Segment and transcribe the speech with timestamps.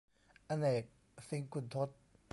[0.47, 0.83] อเนก
[1.29, 1.89] สิงขุนทด